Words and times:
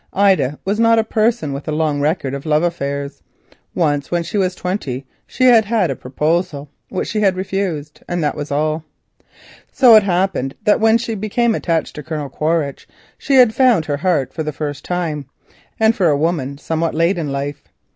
Ida 0.13 0.57
was 0.65 0.79
not 0.79 0.97
a 0.97 1.03
person 1.03 1.53
with 1.53 1.67
a 1.67 1.71
long 1.71 2.01
record 2.01 2.33
of 2.33 2.47
love 2.47 2.63
affairs. 2.63 3.21
Once, 3.75 4.09
when 4.09 4.23
she 4.23 4.35
was 4.35 4.55
twenty, 4.55 5.05
she 5.27 5.43
had 5.43 5.63
received 5.69 5.91
a 5.91 5.95
proposal 5.95 6.69
which 6.89 7.07
she 7.07 7.19
had 7.21 7.35
refused, 7.35 8.01
and 8.09 8.23
that 8.23 8.33
was 8.33 8.51
all. 8.51 8.83
So 9.71 9.93
it 9.93 10.01
happened 10.01 10.55
that 10.63 10.79
when 10.79 10.97
she 10.97 11.13
became 11.13 11.53
attached 11.53 11.93
to 11.97 12.01
Colonel 12.03 12.29
Quaritch 12.29 12.87
she 13.15 13.35
had 13.35 13.53
found 13.53 13.85
her 13.85 13.97
heart 13.97 14.33
for 14.33 14.41
the 14.41 14.51
first 14.51 14.83
time, 14.83 15.27
and 15.79 15.95
for 15.95 16.07
a 16.07 16.17
woman, 16.17 16.57
somewhat 16.57 16.95
late 16.95 17.19
in 17.19 17.31
life. 17.31 17.65